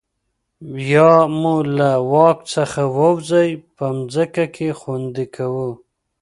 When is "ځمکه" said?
4.13-4.45